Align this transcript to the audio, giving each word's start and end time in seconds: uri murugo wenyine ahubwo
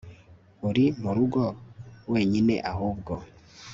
uri 0.67 0.85
murugo 1.01 1.43
wenyine 2.11 2.55
ahubwo 2.71 3.13